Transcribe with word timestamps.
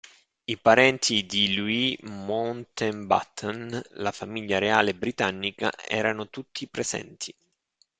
I 0.45 0.57
parenti 0.57 1.27
di 1.27 1.53
Louis 1.53 1.95
Mountbatten, 2.05 3.79
la 3.97 4.11
famiglia 4.11 4.57
reale 4.57 4.95
britannica, 4.95 5.71
erano 5.77 6.27
tutti 6.31 6.65
presenti. 6.67 7.31